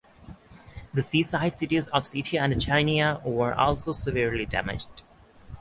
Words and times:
The 0.95 1.03
seaside 1.03 1.53
cities 1.53 1.85
of 1.89 2.05
Sitia 2.05 2.39
and 2.41 2.55
Chania 2.55 3.23
were 3.23 3.53
also 3.53 3.91
severely 3.93 4.47
damaged. 4.47 5.03